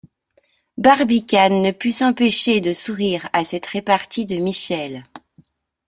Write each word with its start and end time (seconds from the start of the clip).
Barbicane 0.79 1.61
ne 1.61 1.69
put 1.69 1.91
s’empêcher 1.91 2.59
de 2.59 2.73
sourire 2.73 3.29
à 3.33 3.45
cette 3.45 3.67
repartie 3.67 4.25
de 4.25 4.37
Michel. 4.37 5.03